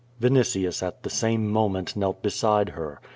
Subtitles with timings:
[0.19, 2.99] Vinitius at the same moment knelt beside her.